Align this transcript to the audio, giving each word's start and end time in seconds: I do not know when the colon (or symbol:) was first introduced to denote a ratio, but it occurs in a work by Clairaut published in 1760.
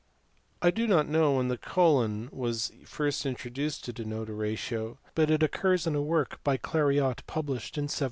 I 0.63 0.71
do 0.71 0.87
not 0.87 1.07
know 1.07 1.33
when 1.33 1.47
the 1.47 1.59
colon 1.59 2.23
(or 2.23 2.27
symbol:) 2.31 2.37
was 2.41 2.71
first 2.85 3.23
introduced 3.23 3.85
to 3.85 3.93
denote 3.93 4.29
a 4.29 4.33
ratio, 4.33 4.97
but 5.13 5.29
it 5.29 5.43
occurs 5.43 5.85
in 5.85 5.93
a 5.93 6.01
work 6.01 6.43
by 6.43 6.57
Clairaut 6.57 7.19
published 7.27 7.77
in 7.77 7.83
1760. 7.83 7.99